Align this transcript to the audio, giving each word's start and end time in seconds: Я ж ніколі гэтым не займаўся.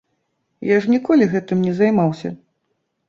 Я 0.69 0.79
ж 0.85 0.93
ніколі 0.93 1.27
гэтым 1.33 1.63
не 1.67 1.73
займаўся. 1.81 2.29